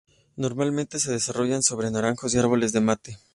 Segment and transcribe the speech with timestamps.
[0.35, 3.19] Normalmente se desarrollan sobre naranjos y árboles del mate.